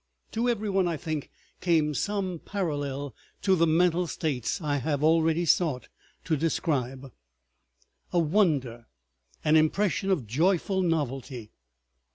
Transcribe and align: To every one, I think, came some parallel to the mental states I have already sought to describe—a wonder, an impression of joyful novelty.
To 0.31 0.49
every 0.49 0.67
one, 0.71 0.87
I 0.87 0.97
think, 0.97 1.29
came 1.59 1.93
some 1.93 2.39
parallel 2.43 3.13
to 3.43 3.55
the 3.55 3.67
mental 3.67 4.07
states 4.07 4.59
I 4.59 4.77
have 4.77 5.03
already 5.03 5.45
sought 5.45 5.89
to 6.23 6.35
describe—a 6.35 7.19
wonder, 8.17 8.87
an 9.45 9.55
impression 9.55 10.09
of 10.09 10.25
joyful 10.25 10.81
novelty. 10.81 11.51